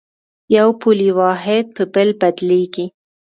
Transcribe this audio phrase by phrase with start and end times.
[0.57, 2.85] یو پولي واحد په بل بدلېږي.